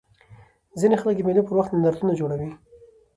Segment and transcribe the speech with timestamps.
[0.79, 2.49] ځيني خلک د مېلو پر وخت نندارتونونه جوړوي.